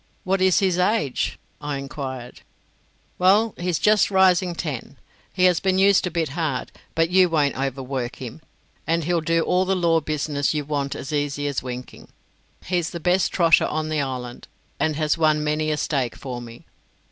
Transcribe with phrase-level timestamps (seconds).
[0.23, 2.41] "What is his age?" I enquired.
[3.19, 4.97] "Well, he's just rising ten.
[5.31, 8.41] He has been used a bit hard, but you won't overwork him,
[8.87, 12.07] and he'll do all the law business you want as easy as winking.
[12.65, 14.47] He's the best trotter on the island,
[14.79, 16.65] and has won many a stake for me.